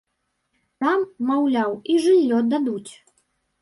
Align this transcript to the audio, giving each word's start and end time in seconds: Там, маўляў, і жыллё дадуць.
Там, 0.85 1.05
маўляў, 1.33 1.79
і 1.91 2.01
жыллё 2.09 2.45
дадуць. 2.57 2.93